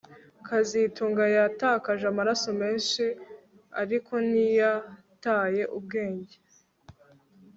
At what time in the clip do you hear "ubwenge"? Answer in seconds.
5.77-6.35